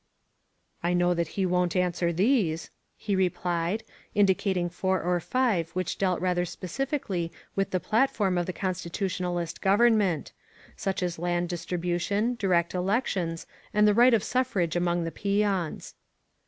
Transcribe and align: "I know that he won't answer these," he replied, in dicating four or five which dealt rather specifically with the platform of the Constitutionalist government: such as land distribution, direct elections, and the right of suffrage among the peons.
"I 0.81 0.95
know 0.95 1.13
that 1.13 1.27
he 1.37 1.45
won't 1.45 1.75
answer 1.75 2.11
these," 2.11 2.71
he 2.97 3.15
replied, 3.15 3.83
in 4.15 4.25
dicating 4.25 4.67
four 4.71 4.99
or 4.99 5.19
five 5.19 5.69
which 5.73 5.99
dealt 5.99 6.19
rather 6.19 6.43
specifically 6.43 7.31
with 7.55 7.69
the 7.69 7.79
platform 7.79 8.35
of 8.35 8.47
the 8.47 8.51
Constitutionalist 8.53 9.61
government: 9.61 10.31
such 10.75 11.03
as 11.03 11.19
land 11.19 11.49
distribution, 11.49 12.33
direct 12.39 12.73
elections, 12.73 13.45
and 13.75 13.87
the 13.87 13.93
right 13.93 14.15
of 14.15 14.23
suffrage 14.23 14.75
among 14.75 15.03
the 15.03 15.11
peons. 15.11 15.93